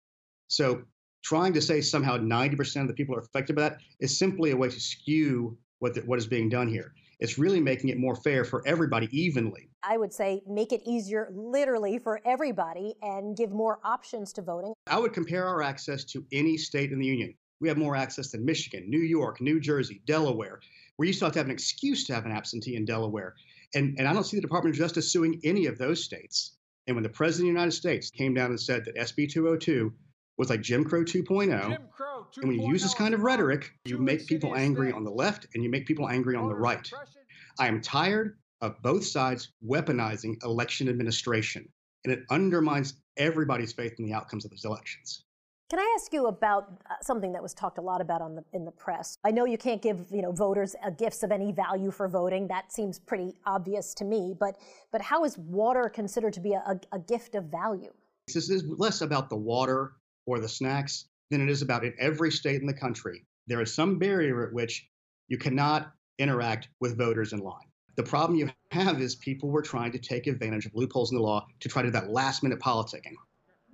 So 0.48 0.82
trying 1.22 1.52
to 1.54 1.60
say 1.60 1.80
somehow 1.80 2.18
90% 2.18 2.82
of 2.82 2.88
the 2.88 2.94
people 2.94 3.14
are 3.14 3.20
affected 3.20 3.56
by 3.56 3.62
that 3.62 3.78
is 4.00 4.18
simply 4.18 4.50
a 4.50 4.56
way 4.56 4.68
to 4.68 4.80
skew 4.80 5.56
what, 5.78 5.94
the, 5.94 6.00
what 6.02 6.18
is 6.18 6.26
being 6.26 6.48
done 6.48 6.68
here. 6.68 6.92
It's 7.20 7.38
really 7.38 7.60
making 7.60 7.90
it 7.90 7.96
more 7.96 8.16
fair 8.16 8.44
for 8.44 8.62
everybody 8.66 9.08
evenly. 9.16 9.70
I 9.82 9.96
would 9.96 10.12
say 10.12 10.42
make 10.46 10.72
it 10.72 10.82
easier 10.84 11.30
literally 11.32 11.98
for 11.98 12.20
everybody 12.26 12.94
and 13.02 13.36
give 13.36 13.52
more 13.52 13.78
options 13.84 14.32
to 14.34 14.42
voting. 14.42 14.74
I 14.88 14.98
would 14.98 15.12
compare 15.12 15.46
our 15.46 15.62
access 15.62 16.04
to 16.06 16.24
any 16.32 16.56
state 16.56 16.90
in 16.90 16.98
the 16.98 17.06
union. 17.06 17.34
We 17.64 17.70
have 17.70 17.78
more 17.78 17.96
access 17.96 18.30
than 18.30 18.44
Michigan, 18.44 18.90
New 18.90 19.00
York, 19.00 19.40
New 19.40 19.58
Jersey, 19.58 20.02
Delaware. 20.04 20.60
We 20.98 21.06
used 21.06 21.20
to 21.20 21.24
have 21.24 21.32
to 21.32 21.38
have 21.38 21.46
an 21.46 21.52
excuse 21.52 22.04
to 22.04 22.14
have 22.14 22.26
an 22.26 22.30
absentee 22.30 22.76
in 22.76 22.84
Delaware. 22.84 23.36
And, 23.74 23.98
and 23.98 24.06
I 24.06 24.12
don't 24.12 24.24
see 24.24 24.36
the 24.36 24.42
Department 24.42 24.74
of 24.74 24.78
Justice 24.78 25.10
suing 25.10 25.40
any 25.44 25.64
of 25.64 25.78
those 25.78 26.04
states. 26.04 26.58
And 26.86 26.94
when 26.94 27.02
the 27.02 27.08
President 27.08 27.48
of 27.48 27.54
the 27.54 27.58
United 27.58 27.72
States 27.72 28.10
came 28.10 28.34
down 28.34 28.50
and 28.50 28.60
said 28.60 28.84
that 28.84 28.96
SB 28.96 29.30
202 29.30 29.90
was 30.36 30.50
like 30.50 30.60
Jim 30.60 30.84
Crow 30.84 31.04
2.0, 31.04 31.70
Jim 31.70 31.78
Crow 31.90 32.26
2.0 32.36 32.42
and 32.42 32.48
when 32.50 32.60
you 32.60 32.68
use 32.68 32.82
this 32.82 32.92
kind 32.92 33.14
of 33.14 33.22
rhetoric, 33.22 33.72
you 33.86 33.96
make 33.96 34.26
people 34.26 34.54
angry 34.54 34.92
on 34.92 35.02
the 35.02 35.10
left 35.10 35.46
and 35.54 35.64
you 35.64 35.70
make 35.70 35.86
people 35.86 36.10
angry 36.10 36.36
on 36.36 36.50
the 36.50 36.54
right. 36.54 36.92
I 37.58 37.66
am 37.66 37.80
tired 37.80 38.36
of 38.60 38.82
both 38.82 39.06
sides 39.06 39.50
weaponizing 39.66 40.44
election 40.44 40.90
administration, 40.90 41.66
and 42.04 42.12
it 42.12 42.24
undermines 42.28 42.92
everybody's 43.16 43.72
faith 43.72 43.94
in 43.98 44.04
the 44.04 44.12
outcomes 44.12 44.44
of 44.44 44.50
those 44.50 44.66
elections. 44.66 45.24
Can 45.70 45.78
I 45.78 45.96
ask 45.98 46.12
you 46.12 46.26
about 46.26 46.68
uh, 46.90 46.94
something 47.00 47.32
that 47.32 47.42
was 47.42 47.54
talked 47.54 47.78
a 47.78 47.80
lot 47.80 48.02
about 48.02 48.20
the, 48.34 48.44
in 48.52 48.66
the 48.66 48.70
press? 48.70 49.16
I 49.24 49.30
know 49.30 49.46
you 49.46 49.56
can't 49.56 49.80
give 49.80 50.06
you 50.10 50.20
know 50.20 50.30
voters 50.30 50.76
uh, 50.84 50.90
gifts 50.90 51.22
of 51.22 51.32
any 51.32 51.52
value 51.52 51.90
for 51.90 52.06
voting. 52.06 52.46
That 52.48 52.70
seems 52.70 52.98
pretty 52.98 53.34
obvious 53.46 53.94
to 53.94 54.04
me. 54.04 54.36
But 54.38 54.56
but 54.92 55.00
how 55.00 55.24
is 55.24 55.38
water 55.38 55.88
considered 55.88 56.34
to 56.34 56.40
be 56.40 56.52
a, 56.52 56.78
a 56.92 56.98
gift 56.98 57.34
of 57.34 57.44
value? 57.44 57.92
This 58.26 58.50
is 58.50 58.64
less 58.68 59.00
about 59.00 59.30
the 59.30 59.36
water 59.36 59.92
or 60.26 60.38
the 60.38 60.48
snacks 60.48 61.06
than 61.30 61.40
it 61.40 61.48
is 61.48 61.62
about 61.62 61.82
in 61.82 61.94
every 61.98 62.30
state 62.30 62.60
in 62.60 62.66
the 62.66 62.74
country. 62.74 63.24
There 63.46 63.60
is 63.62 63.74
some 63.74 63.98
barrier 63.98 64.46
at 64.46 64.52
which 64.52 64.86
you 65.28 65.38
cannot 65.38 65.92
interact 66.18 66.68
with 66.80 66.98
voters 66.98 67.32
in 67.32 67.38
line. 67.38 67.68
The 67.96 68.02
problem 68.02 68.38
you 68.38 68.50
have 68.70 69.00
is 69.00 69.16
people 69.16 69.50
were 69.50 69.62
trying 69.62 69.92
to 69.92 69.98
take 69.98 70.26
advantage 70.26 70.66
of 70.66 70.72
loopholes 70.74 71.10
in 71.10 71.16
the 71.16 71.22
law 71.22 71.46
to 71.60 71.68
try 71.68 71.80
to 71.80 71.88
do 71.88 71.92
that 71.92 72.10
last 72.10 72.42
minute 72.42 72.60
politicking. 72.60 73.14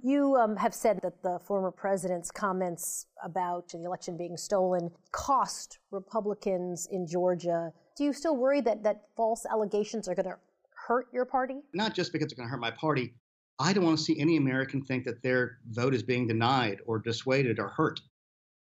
You 0.03 0.37
um, 0.37 0.57
have 0.57 0.75
said 0.75 1.01
that 1.03 1.23
the 1.23 1.39
former 1.47 1.71
president's 1.71 2.31
comments 2.31 3.07
about 3.23 3.69
the 3.69 3.85
election 3.85 4.17
being 4.17 4.37
stolen 4.37 4.91
cost 5.13 5.79
Republicans 5.91 6.89
in 6.91 7.07
Georgia. 7.07 7.73
Do 7.97 8.05
you 8.05 8.13
still 8.13 8.37
worry 8.37 8.63
that, 8.63 8.83
that 8.85 9.03
false 9.15 9.45
allegations 9.51 10.09
are 10.09 10.15
going 10.15 10.27
to 10.27 10.37
hurt 10.75 11.09
your 11.13 11.27
party? 11.27 11.61
Not 11.75 11.95
just 11.95 12.13
because 12.13 12.27
it's 12.27 12.35
going 12.35 12.47
to 12.49 12.51
hurt 12.51 12.61
my 12.61 12.71
party. 12.71 13.13
I 13.59 13.75
don't 13.75 13.85
want 13.85 13.99
to 13.99 14.03
see 14.03 14.19
any 14.19 14.39
American 14.39 14.83
think 14.83 15.05
that 15.05 15.23
their 15.23 15.59
vote 15.69 15.95
is 15.95 16.03
being 16.03 16.27
denied 16.27 16.79
or 16.87 16.99
dissuaded 16.99 17.59
or 17.59 17.69
hurt. 17.69 18.01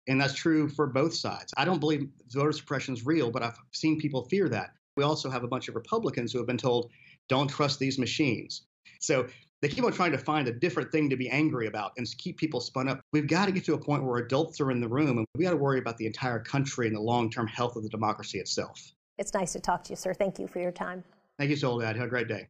And 0.08 0.18
that's 0.18 0.34
true 0.34 0.68
for 0.70 0.86
both 0.86 1.14
sides. 1.14 1.52
I 1.56 1.66
don't 1.66 1.80
believe 1.80 2.08
voter 2.32 2.52
suppression 2.52 2.94
is 2.94 3.04
real, 3.04 3.30
but 3.30 3.42
I've 3.42 3.58
seen 3.72 4.00
people 4.00 4.24
fear 4.30 4.48
that. 4.48 4.70
We 4.96 5.04
also 5.04 5.28
have 5.28 5.44
a 5.44 5.48
bunch 5.48 5.68
of 5.68 5.74
Republicans 5.74 6.32
who 6.32 6.38
have 6.38 6.46
been 6.46 6.56
told, 6.56 6.90
don't 7.28 7.48
trust 7.48 7.78
these 7.78 7.98
machines. 7.98 8.62
So 9.00 9.26
they 9.62 9.68
keep 9.68 9.84
on 9.84 9.92
trying 9.92 10.12
to 10.12 10.18
find 10.18 10.48
a 10.48 10.52
different 10.52 10.92
thing 10.92 11.08
to 11.08 11.16
be 11.16 11.30
angry 11.30 11.66
about 11.66 11.92
and 11.96 12.06
keep 12.18 12.36
people 12.36 12.60
spun 12.60 12.88
up. 12.88 13.00
We've 13.12 13.26
got 13.26 13.46
to 13.46 13.52
get 13.52 13.64
to 13.64 13.74
a 13.74 13.78
point 13.78 14.04
where 14.04 14.18
adults 14.18 14.60
are 14.60 14.70
in 14.70 14.80
the 14.80 14.88
room 14.88 15.18
and 15.18 15.26
we 15.34 15.44
got 15.44 15.50
to 15.50 15.56
worry 15.56 15.78
about 15.78 15.96
the 15.96 16.06
entire 16.06 16.38
country 16.40 16.86
and 16.86 16.94
the 16.94 17.00
long 17.00 17.30
term 17.30 17.46
health 17.46 17.76
of 17.76 17.82
the 17.82 17.88
democracy 17.88 18.38
itself. 18.38 18.92
It's 19.18 19.32
nice 19.32 19.52
to 19.54 19.60
talk 19.60 19.82
to 19.84 19.90
you, 19.90 19.96
sir. 19.96 20.12
Thank 20.12 20.38
you 20.38 20.46
for 20.46 20.60
your 20.60 20.72
time. 20.72 21.02
Thank 21.38 21.50
you, 21.50 21.56
Soledad. 21.56 21.96
Have 21.96 22.06
a 22.06 22.10
great 22.10 22.28
day. 22.28 22.48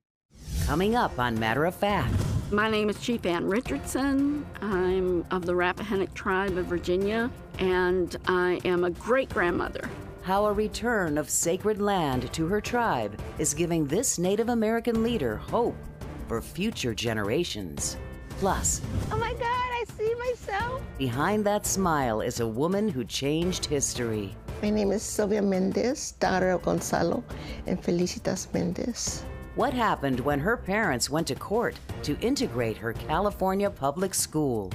Coming 0.65 0.97
up 0.97 1.17
on 1.19 1.39
Matter 1.39 1.65
of 1.65 1.75
Fact. 1.77 2.13
My 2.51 2.69
name 2.69 2.91
is 2.91 3.01
Chief 3.01 3.25
Anne 3.25 3.47
Richardson. 3.47 4.45
I'm 4.61 5.25
of 5.31 5.47
the 5.47 5.55
Rappahannock 5.55 6.13
tribe 6.15 6.57
of 6.57 6.67
Virginia, 6.67 7.31
and 7.59 8.15
I 8.27 8.61
am 8.65 8.85
a 8.85 8.91
great 8.91 9.29
grandmother. 9.31 9.89
How 10.23 10.47
a 10.47 10.53
return 10.53 11.19
of 11.19 11.31
sacred 11.31 11.81
land 11.81 12.33
to 12.33 12.47
her 12.49 12.61
tribe 12.61 13.19
is 13.39 13.55
giving 13.55 13.87
this 13.87 14.19
Native 14.19 14.49
American 14.49 15.05
leader 15.05 15.37
hope 15.37 15.77
for 16.27 16.41
future 16.41 16.95
generations. 16.95 17.97
Plus, 18.39 18.81
oh 19.11 19.17
my 19.17 19.33
God, 19.33 19.43
I 19.43 19.85
see 19.97 20.15
myself. 20.15 20.83
Behind 20.99 21.45
that 21.45 21.67
smile 21.67 22.21
is 22.21 22.41
a 22.41 22.47
woman 22.47 22.89
who 22.89 23.05
changed 23.05 23.65
history. 23.65 24.37
My 24.63 24.71
name 24.71 24.91
is 24.93 25.03
Sylvia 25.03 25.43
Mendez, 25.43 26.13
daughter 26.13 26.51
of 26.51 26.63
Gonzalo 26.63 27.23
and 27.67 27.83
Felicitas 27.83 28.49
Mendez. 28.53 29.25
What 29.55 29.73
happened 29.73 30.21
when 30.21 30.39
her 30.41 30.57
parents 30.57 31.09
went 31.09 31.27
to 31.29 31.35
court 31.35 31.75
to 32.03 32.19
integrate 32.21 32.77
her 32.77 32.93
California 32.93 33.71
public 33.71 34.13
school? 34.13 34.71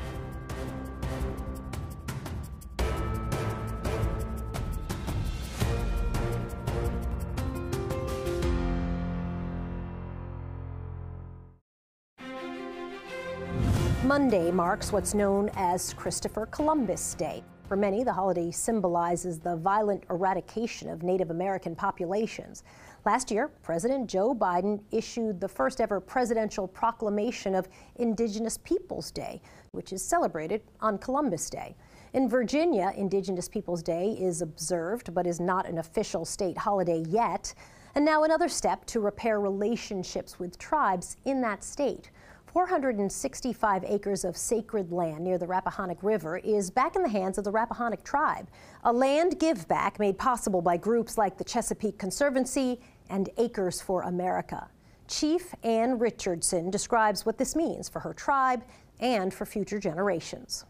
Monday 14.12 14.52
marks 14.52 14.92
what's 14.92 15.14
known 15.14 15.50
as 15.56 15.94
Christopher 15.94 16.46
Columbus 16.48 17.14
Day. 17.14 17.42
For 17.70 17.78
many, 17.78 18.04
the 18.04 18.12
holiday 18.12 18.52
symbolizes 18.52 19.40
the 19.40 19.56
violent 19.56 20.04
eradication 20.10 20.90
of 20.90 21.02
Native 21.02 21.32
American 21.32 21.78
populations. 21.78 22.64
Last 23.06 23.32
year, 23.32 23.48
President 23.64 24.10
Joe 24.10 24.36
Biden 24.36 24.82
issued 24.92 25.40
the 25.40 25.48
first 25.48 25.80
ever 25.80 26.02
presidential 26.02 26.68
proclamation 26.68 27.56
of 27.56 27.70
Indigenous 27.96 28.58
Peoples 28.58 29.12
Day, 29.12 29.42
which 29.72 29.94
is 29.94 30.04
celebrated 30.04 30.62
on 30.82 30.98
Columbus 30.98 31.50
Day. 31.50 31.74
In 32.12 32.28
Virginia, 32.28 32.92
Indigenous 32.98 33.48
Peoples 33.48 33.82
Day 33.82 34.18
is 34.20 34.42
observed 34.42 35.14
but 35.14 35.26
is 35.26 35.40
not 35.40 35.66
an 35.70 35.78
official 35.78 36.26
state 36.26 36.58
holiday 36.58 37.02
yet. 37.08 37.54
And 37.96 38.04
now 38.04 38.26
another 38.26 38.50
step 38.50 38.84
to 38.88 39.00
repair 39.00 39.40
relationships 39.40 40.38
with 40.38 40.58
tribes 40.58 41.16
in 41.24 41.40
that 41.44 41.64
state. 41.64 42.12
465 42.54 43.86
acres 43.88 44.26
of 44.26 44.36
sacred 44.36 44.92
land 44.92 45.24
near 45.24 45.38
the 45.38 45.48
Rappahannock 45.48 46.04
River 46.04 46.38
is 46.38 46.70
back 46.70 46.98
in 46.98 47.04
the 47.04 47.08
hands 47.08 47.38
of 47.38 47.46
the 47.46 47.52
Rappahannock 47.52 48.04
tribe, 48.04 48.50
a 48.84 48.92
land 48.92 49.40
give 49.40 49.70
back 49.70 50.00
made 50.00 50.18
possible 50.18 50.62
by 50.62 50.76
groups 50.76 51.18
like 51.18 51.38
the 51.38 51.46
Chesapeake 51.46 51.98
Conservancy 51.98 52.82
and 53.10 53.30
Acres 53.38 53.80
for 53.80 54.02
America. 54.02 54.68
Chief 55.08 55.56
Anne 55.64 55.98
Richardson 55.98 56.70
describes 56.70 57.26
what 57.26 57.38
this 57.38 57.56
means 57.56 57.88
for 57.88 58.02
her 58.02 58.14
tribe 58.14 58.64
and 59.00 59.34
for 59.34 59.46
future 59.46 59.80
generations. 59.80 60.66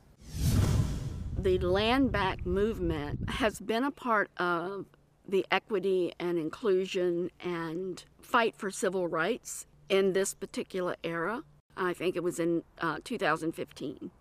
The 1.39 1.57
land 1.57 2.11
back 2.11 2.45
movement 2.45 3.27
has 3.27 3.59
been 3.59 3.85
a 3.85 3.91
part 3.91 4.29
of 4.37 4.85
the 5.27 5.47
equity 5.49 6.13
and 6.19 6.37
inclusion 6.37 7.31
and 7.39 8.03
fight 8.21 8.55
for 8.55 8.69
civil 8.69 9.07
rights 9.07 9.65
in 9.89 10.13
this 10.13 10.35
particular 10.35 10.95
era. 11.03 11.43
I 11.77 11.93
think 11.93 12.15
it 12.15 12.23
was 12.23 12.39
in 12.39 12.63
uh, 12.79 12.99
2015. 13.03 14.11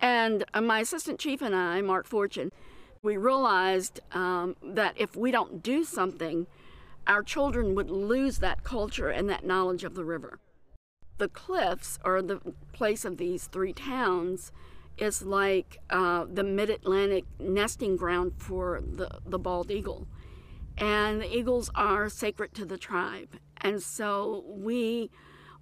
And 0.00 0.44
uh, 0.52 0.60
my 0.60 0.80
assistant 0.80 1.18
chief 1.18 1.40
and 1.42 1.54
I, 1.54 1.80
Mark 1.80 2.06
Fortune, 2.06 2.50
we 3.02 3.16
realized 3.16 4.00
um, 4.12 4.56
that 4.62 4.94
if 4.96 5.16
we 5.16 5.30
don't 5.30 5.62
do 5.62 5.84
something, 5.84 6.46
our 7.06 7.22
children 7.22 7.74
would 7.74 7.90
lose 7.90 8.38
that 8.38 8.64
culture 8.64 9.08
and 9.08 9.28
that 9.28 9.44
knowledge 9.44 9.84
of 9.84 9.94
the 9.94 10.04
river. 10.04 10.38
The 11.18 11.28
cliffs, 11.28 11.98
or 12.04 12.22
the 12.22 12.40
place 12.72 13.04
of 13.04 13.16
these 13.16 13.46
three 13.46 13.72
towns, 13.72 14.50
is 14.98 15.22
like 15.22 15.78
uh, 15.90 16.26
the 16.32 16.44
mid 16.44 16.70
Atlantic 16.70 17.24
nesting 17.38 17.96
ground 17.96 18.32
for 18.36 18.82
the, 18.84 19.18
the 19.26 19.38
bald 19.38 19.70
eagle. 19.70 20.06
And 20.78 21.20
the 21.20 21.36
eagles 21.36 21.70
are 21.74 22.08
sacred 22.08 22.54
to 22.54 22.64
the 22.64 22.78
tribe. 22.78 23.36
And 23.58 23.82
so 23.82 24.44
we 24.48 25.10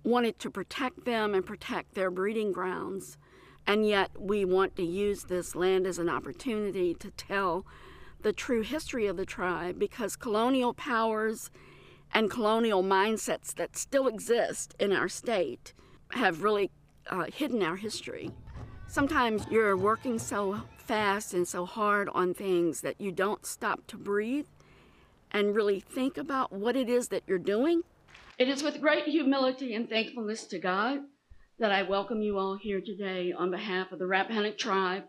wanted 0.05 0.39
to 0.39 0.51
protect 0.51 1.05
them 1.05 1.35
and 1.35 1.45
protect 1.45 1.95
their 1.95 2.11
breeding 2.11 2.53
grounds. 2.53 3.19
And 3.67 3.87
yet, 3.87 4.11
we 4.19 4.45
want 4.45 4.77
to 4.77 4.85
use 4.85 5.25
this 5.25 5.55
land 5.55 5.87
as 5.87 5.99
an 5.99 6.09
opportunity 6.09 6.95
to 6.95 7.11
tell 7.11 7.67
the 8.23 8.33
true 8.33 8.63
history 8.63 9.07
of 9.07 9.17
the 9.17 9.27
tribe 9.27 9.79
because 9.79 10.17
colonial 10.17 10.75
powers 10.75 11.51
and 12.13 12.31
colonial 12.31 12.83
mindsets 12.83 13.55
that 13.55 13.77
still 13.77 14.07
exist 14.07 14.75
in 14.79 14.93
our 14.93 15.09
state 15.09 15.73
have 16.13 16.43
really 16.43 16.71
uh, 17.09 17.25
hidden 17.33 17.63
our 17.63 17.77
history. 17.77 18.31
Sometimes 18.87 19.47
you're 19.51 19.77
working 19.77 20.19
so 20.19 20.63
fast 20.79 21.33
and 21.33 21.47
so 21.47 21.65
hard 21.65 22.09
on 22.13 22.35
things 22.35 22.81
that 22.81 23.01
you 23.01 23.13
don't 23.13 23.47
stop 23.47 23.87
to 23.87 23.97
breathe 23.97 24.47
and 25.31 25.55
really 25.55 25.79
think 25.79 26.19
about 26.19 26.53
what 26.53 26.75
it 26.75 26.89
is 26.89 27.09
that 27.09 27.23
you're 27.27 27.39
doing. 27.39 27.83
It 28.41 28.49
is 28.49 28.63
with 28.63 28.81
great 28.81 29.05
humility 29.05 29.75
and 29.75 29.87
thankfulness 29.87 30.47
to 30.47 30.59
God 30.59 31.01
that 31.59 31.73
I 31.73 31.83
welcome 31.83 32.23
you 32.23 32.39
all 32.39 32.57
here 32.57 32.81
today 32.81 33.35
on 33.37 33.51
behalf 33.51 33.93
of 33.93 33.99
the 33.99 34.07
Rappahannock 34.07 34.57
tribe 34.57 35.03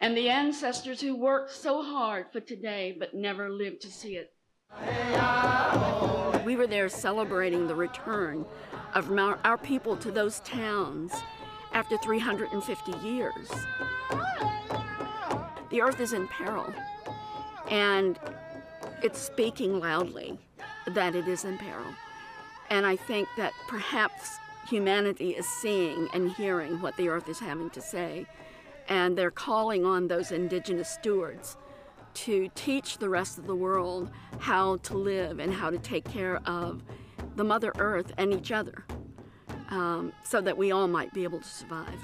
and 0.00 0.16
the 0.16 0.30
ancestors 0.30 1.02
who 1.02 1.14
worked 1.14 1.52
so 1.52 1.82
hard 1.82 2.28
for 2.32 2.40
today 2.40 2.96
but 2.98 3.12
never 3.12 3.50
lived 3.50 3.82
to 3.82 3.88
see 3.88 4.16
it. 4.16 4.32
We 6.46 6.56
were 6.56 6.66
there 6.66 6.88
celebrating 6.88 7.66
the 7.66 7.74
return 7.74 8.46
of 8.94 9.12
our 9.44 9.58
people 9.58 9.94
to 9.98 10.10
those 10.10 10.40
towns 10.40 11.12
after 11.74 11.98
350 11.98 12.92
years. 13.06 13.50
The 15.68 15.82
earth 15.82 16.00
is 16.00 16.14
in 16.14 16.28
peril, 16.28 16.72
and 17.68 18.18
it's 19.02 19.20
speaking 19.20 19.80
loudly 19.80 20.38
that 20.86 21.14
it 21.14 21.28
is 21.28 21.44
in 21.44 21.58
peril. 21.58 21.84
And 22.70 22.86
I 22.86 22.96
think 22.96 23.28
that 23.36 23.52
perhaps 23.68 24.38
humanity 24.68 25.30
is 25.30 25.46
seeing 25.46 26.08
and 26.12 26.30
hearing 26.30 26.80
what 26.80 26.96
the 26.96 27.08
earth 27.08 27.28
is 27.28 27.38
having 27.38 27.70
to 27.70 27.80
say, 27.80 28.26
and 28.88 29.16
they're 29.16 29.30
calling 29.30 29.84
on 29.84 30.08
those 30.08 30.32
indigenous 30.32 30.88
stewards 30.88 31.56
to 32.14 32.48
teach 32.54 32.98
the 32.98 33.08
rest 33.08 33.38
of 33.38 33.46
the 33.46 33.54
world 33.54 34.10
how 34.38 34.76
to 34.78 34.96
live 34.96 35.38
and 35.38 35.52
how 35.52 35.70
to 35.70 35.78
take 35.78 36.04
care 36.04 36.40
of 36.46 36.82
the 37.36 37.44
Mother 37.44 37.72
Earth 37.78 38.12
and 38.16 38.32
each 38.32 38.50
other 38.50 38.84
um, 39.70 40.12
so 40.24 40.40
that 40.40 40.56
we 40.56 40.72
all 40.72 40.88
might 40.88 41.12
be 41.12 41.24
able 41.24 41.40
to 41.40 41.48
survive. 41.48 41.98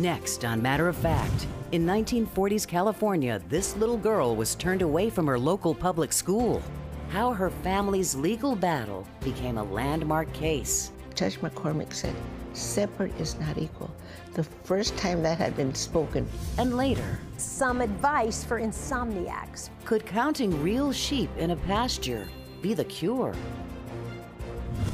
Next 0.00 0.46
on 0.46 0.62
Matter 0.62 0.88
of 0.88 0.96
Fact, 0.96 1.46
in 1.72 1.84
1940s 1.84 2.66
California, 2.66 3.38
this 3.50 3.76
little 3.76 3.98
girl 3.98 4.34
was 4.34 4.54
turned 4.54 4.80
away 4.80 5.10
from 5.10 5.26
her 5.26 5.38
local 5.38 5.74
public 5.74 6.10
school. 6.14 6.62
How 7.10 7.34
her 7.34 7.50
family's 7.50 8.14
legal 8.14 8.56
battle 8.56 9.06
became 9.20 9.58
a 9.58 9.62
landmark 9.62 10.32
case. 10.32 10.90
Judge 11.14 11.38
McCormick 11.40 11.92
said, 11.92 12.14
separate 12.54 13.12
is 13.20 13.38
not 13.40 13.58
equal. 13.58 13.90
The 14.32 14.44
first 14.44 14.96
time 14.96 15.22
that 15.22 15.36
had 15.36 15.54
been 15.54 15.74
spoken. 15.74 16.26
And 16.56 16.78
later, 16.78 17.18
some 17.36 17.82
advice 17.82 18.42
for 18.42 18.58
insomniacs. 18.58 19.68
Could 19.84 20.06
counting 20.06 20.62
real 20.62 20.92
sheep 20.92 21.28
in 21.36 21.50
a 21.50 21.56
pasture 21.56 22.26
be 22.62 22.72
the 22.72 22.84
cure? 22.84 23.34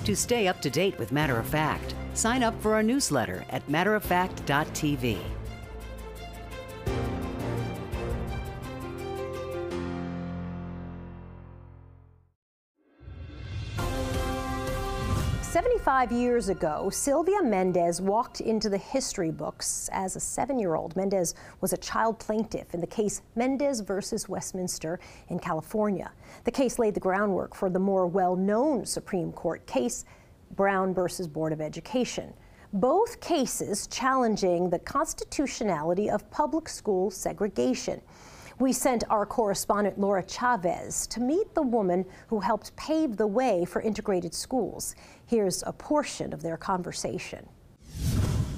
To 0.06 0.14
stay 0.14 0.46
up 0.46 0.62
to 0.62 0.70
date 0.70 0.96
with 1.00 1.10
Matter 1.10 1.36
of 1.36 1.48
Fact, 1.48 1.96
sign 2.14 2.44
up 2.44 2.54
for 2.62 2.74
our 2.74 2.82
newsletter 2.84 3.44
at 3.50 3.66
matteroffact.tv. 3.66 5.18
75 15.86 16.18
years 16.18 16.48
ago, 16.48 16.90
Sylvia 16.90 17.40
Mendez 17.44 18.00
walked 18.00 18.40
into 18.40 18.68
the 18.68 18.76
history 18.76 19.30
books 19.30 19.88
as 19.92 20.16
a 20.16 20.20
seven 20.20 20.58
year 20.58 20.74
old. 20.74 20.96
Mendez 20.96 21.36
was 21.60 21.72
a 21.72 21.76
child 21.76 22.18
plaintiff 22.18 22.74
in 22.74 22.80
the 22.80 22.88
case 22.88 23.22
Mendez 23.36 23.78
versus 23.78 24.28
Westminster 24.28 24.98
in 25.28 25.38
California. 25.38 26.10
The 26.42 26.50
case 26.50 26.80
laid 26.80 26.94
the 26.94 27.00
groundwork 27.00 27.54
for 27.54 27.70
the 27.70 27.78
more 27.78 28.08
well 28.08 28.34
known 28.34 28.84
Supreme 28.84 29.30
Court 29.30 29.64
case, 29.68 30.04
Brown 30.56 30.92
versus 30.92 31.28
Board 31.28 31.52
of 31.52 31.60
Education. 31.60 32.34
Both 32.72 33.20
cases 33.20 33.86
challenging 33.86 34.68
the 34.70 34.80
constitutionality 34.80 36.10
of 36.10 36.28
public 36.32 36.68
school 36.68 37.12
segregation. 37.12 38.00
We 38.58 38.72
sent 38.72 39.04
our 39.10 39.26
correspondent 39.26 40.00
Laura 40.00 40.22
Chavez 40.26 41.06
to 41.08 41.20
meet 41.20 41.54
the 41.54 41.60
woman 41.60 42.06
who 42.28 42.40
helped 42.40 42.74
pave 42.74 43.18
the 43.18 43.26
way 43.26 43.66
for 43.66 43.82
integrated 43.82 44.32
schools. 44.34 44.94
Here's 45.26 45.62
a 45.66 45.74
portion 45.74 46.32
of 46.32 46.40
their 46.40 46.56
conversation. 46.56 47.46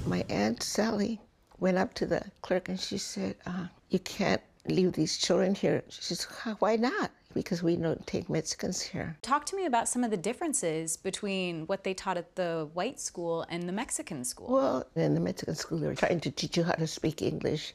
My 0.05 0.23
Aunt 0.29 0.63
Sally 0.63 1.19
went 1.59 1.77
up 1.77 1.93
to 1.95 2.05
the 2.05 2.23
clerk 2.41 2.69
and 2.69 2.79
she 2.79 2.97
said, 2.97 3.35
uh, 3.45 3.67
You 3.89 3.99
can't 3.99 4.41
leave 4.67 4.93
these 4.93 5.17
children 5.17 5.53
here. 5.53 5.83
She 5.89 6.01
says, 6.01 6.23
Why 6.59 6.77
not? 6.77 7.11
Because 7.33 7.61
we 7.61 7.75
don't 7.75 8.07
take 8.07 8.29
Mexicans 8.29 8.81
here. 8.81 9.17
Talk 9.21 9.45
to 9.47 9.55
me 9.57 9.65
about 9.65 9.89
some 9.89 10.05
of 10.05 10.11
the 10.11 10.17
differences 10.17 10.95
between 10.95 11.67
what 11.67 11.83
they 11.83 11.93
taught 11.93 12.17
at 12.17 12.37
the 12.37 12.69
white 12.73 13.01
school 13.01 13.45
and 13.49 13.67
the 13.67 13.73
Mexican 13.73 14.23
school. 14.23 14.49
Well, 14.49 14.87
in 14.95 15.13
the 15.13 15.19
Mexican 15.19 15.55
school, 15.55 15.77
they 15.77 15.87
were 15.87 15.95
trying 15.95 16.21
to 16.21 16.31
teach 16.31 16.55
you 16.55 16.63
how 16.63 16.71
to 16.71 16.87
speak 16.87 17.21
English 17.21 17.73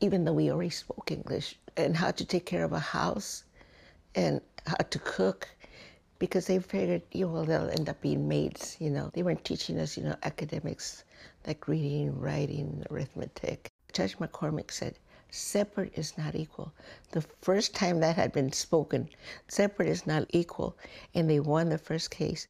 even 0.00 0.24
though 0.24 0.32
we 0.32 0.50
already 0.50 0.70
spoke 0.70 1.10
English, 1.10 1.58
and 1.76 1.96
how 1.96 2.10
to 2.10 2.24
take 2.24 2.46
care 2.46 2.64
of 2.64 2.72
a 2.72 2.78
house 2.78 3.44
and 4.14 4.40
how 4.66 4.76
to 4.76 4.98
cook 4.98 5.48
because 6.18 6.46
they 6.46 6.58
figured, 6.58 7.02
you 7.12 7.26
know, 7.26 7.44
they'll 7.44 7.70
end 7.70 7.88
up 7.88 8.00
being 8.00 8.26
maids, 8.26 8.76
you 8.80 8.90
know. 8.90 9.10
They 9.12 9.22
weren't 9.22 9.44
teaching 9.44 9.78
us, 9.78 9.96
you 9.96 10.04
know, 10.04 10.16
academics 10.22 11.04
like 11.46 11.68
reading, 11.68 12.18
writing, 12.18 12.84
arithmetic. 12.90 13.70
Judge 13.92 14.16
McCormick 14.18 14.70
said, 14.70 14.98
separate 15.30 15.92
is 15.98 16.16
not 16.16 16.34
equal. 16.34 16.72
The 17.10 17.22
first 17.42 17.74
time 17.74 18.00
that 18.00 18.16
had 18.16 18.32
been 18.32 18.52
spoken, 18.52 19.08
separate 19.48 19.88
is 19.88 20.06
not 20.06 20.26
equal, 20.30 20.76
and 21.14 21.28
they 21.28 21.40
won 21.40 21.68
the 21.68 21.78
first 21.78 22.10
case. 22.10 22.48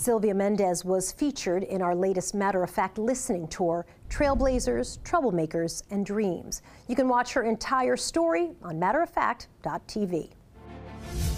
Sylvia 0.00 0.32
Mendez 0.32 0.82
was 0.82 1.12
featured 1.12 1.62
in 1.62 1.82
our 1.82 1.94
latest 1.94 2.34
Matter 2.34 2.62
of 2.62 2.70
Fact 2.70 2.96
listening 2.96 3.46
tour, 3.48 3.84
Trailblazers, 4.08 4.98
Troublemakers, 5.00 5.82
and 5.90 6.06
Dreams. 6.06 6.62
You 6.88 6.96
can 6.96 7.06
watch 7.06 7.34
her 7.34 7.42
entire 7.42 7.98
story 7.98 8.52
on 8.62 8.80
matteroffact.tv. 8.80 10.30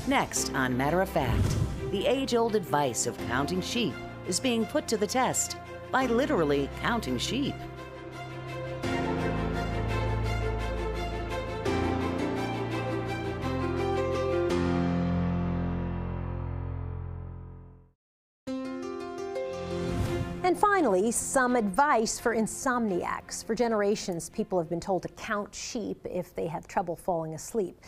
Next 0.06 0.54
on 0.54 0.76
Matter 0.76 1.00
of 1.00 1.08
Fact, 1.08 1.56
the 1.90 2.06
age 2.06 2.36
old 2.36 2.54
advice 2.54 3.08
of 3.08 3.18
counting 3.26 3.60
sheep 3.60 3.94
is 4.28 4.38
being 4.38 4.64
put 4.64 4.86
to 4.86 4.96
the 4.96 5.08
test 5.08 5.56
by 5.90 6.06
literally 6.06 6.70
counting 6.82 7.18
sheep. 7.18 7.56
Finally, 20.82 21.12
some 21.12 21.54
advice 21.54 22.18
for 22.18 22.34
insomniacs. 22.34 23.44
For 23.44 23.54
generations, 23.54 24.28
people 24.30 24.58
have 24.58 24.68
been 24.68 24.80
told 24.80 25.02
to 25.02 25.08
count 25.10 25.54
sheep 25.54 26.04
if 26.10 26.34
they 26.34 26.48
have 26.48 26.66
trouble 26.66 26.96
falling 26.96 27.34
asleep. 27.34 27.80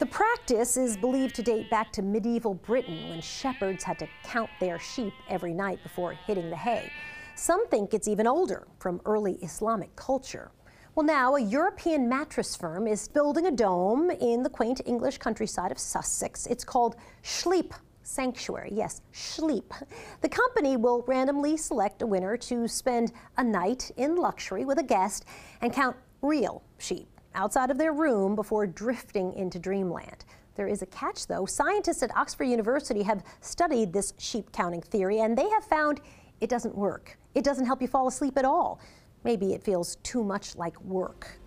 The 0.00 0.06
practice 0.06 0.76
is 0.76 0.96
believed 0.96 1.36
to 1.36 1.44
date 1.44 1.70
back 1.70 1.92
to 1.92 2.02
medieval 2.02 2.54
Britain 2.54 3.08
when 3.08 3.20
shepherds 3.20 3.84
had 3.84 4.00
to 4.00 4.08
count 4.24 4.50
their 4.58 4.80
sheep 4.80 5.12
every 5.28 5.54
night 5.54 5.80
before 5.84 6.14
hitting 6.26 6.50
the 6.50 6.56
hay. 6.56 6.90
Some 7.36 7.68
think 7.68 7.94
it's 7.94 8.08
even 8.08 8.26
older, 8.26 8.66
from 8.80 9.00
early 9.04 9.34
Islamic 9.42 9.94
culture. 9.94 10.50
Well, 10.96 11.06
now 11.06 11.36
a 11.36 11.40
European 11.40 12.08
mattress 12.08 12.56
firm 12.56 12.88
is 12.88 13.06
building 13.06 13.46
a 13.46 13.52
dome 13.52 14.10
in 14.10 14.42
the 14.42 14.50
quaint 14.50 14.80
English 14.86 15.18
countryside 15.18 15.70
of 15.70 15.78
Sussex. 15.78 16.46
It's 16.46 16.64
called 16.64 16.96
Sleep 17.22 17.72
Sanctuary. 18.10 18.70
Yes, 18.74 19.02
sleep. 19.12 19.72
The 20.20 20.28
company 20.28 20.76
will 20.76 21.04
randomly 21.06 21.56
select 21.56 22.02
a 22.02 22.06
winner 22.06 22.36
to 22.38 22.66
spend 22.66 23.12
a 23.36 23.44
night 23.44 23.92
in 23.96 24.16
luxury 24.16 24.64
with 24.64 24.78
a 24.78 24.82
guest 24.82 25.24
and 25.60 25.72
count 25.72 25.96
real 26.20 26.62
sheep 26.78 27.08
outside 27.36 27.70
of 27.70 27.78
their 27.78 27.92
room 27.92 28.34
before 28.34 28.66
drifting 28.66 29.32
into 29.34 29.60
dreamland. 29.60 30.24
There 30.56 30.66
is 30.66 30.82
a 30.82 30.86
catch, 30.86 31.28
though. 31.28 31.46
Scientists 31.46 32.02
at 32.02 32.14
Oxford 32.16 32.44
University 32.44 33.02
have 33.04 33.22
studied 33.40 33.92
this 33.92 34.12
sheep 34.18 34.50
counting 34.50 34.82
theory, 34.82 35.20
and 35.20 35.38
they 35.38 35.48
have 35.48 35.64
found 35.64 36.00
it 36.40 36.50
doesn't 36.50 36.74
work. 36.74 37.16
It 37.36 37.44
doesn't 37.44 37.66
help 37.66 37.80
you 37.80 37.88
fall 37.88 38.08
asleep 38.08 38.36
at 38.36 38.44
all. 38.44 38.80
Maybe 39.22 39.54
it 39.54 39.62
feels 39.62 39.96
too 40.02 40.24
much 40.24 40.56
like 40.56 40.78
work. 40.82 41.38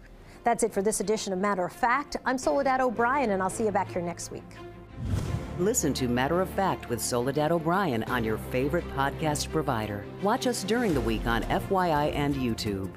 That's 0.46 0.64
it 0.64 0.74
for 0.74 0.82
this 0.82 1.02
edition 1.02 1.34
of 1.34 1.40
Matter 1.40 1.66
of 1.66 1.74
Fact. 1.74 2.16
I'm 2.26 2.38
Soledad 2.38 2.80
O'Brien, 2.80 3.32
and 3.32 3.44
I'll 3.44 3.50
see 3.50 3.66
you 3.66 3.72
back 3.72 3.92
here 3.92 4.02
next 4.02 4.32
week. 4.32 4.44
Listen 5.60 5.94
to 5.94 6.08
Matter 6.08 6.42
of 6.42 6.50
Fact 6.50 6.90
with 6.90 7.00
Soledad 7.00 7.52
O'Brien 7.52 8.02
on 8.06 8.24
your 8.24 8.40
favorite 8.40 8.90
podcast 8.96 9.52
provider. 9.52 10.04
Watch 10.24 10.48
us 10.48 10.64
during 10.64 10.96
the 10.96 11.02
week 11.02 11.28
on 11.28 11.44
FYI 11.44 12.12
and 12.16 12.34
YouTube. 12.34 12.90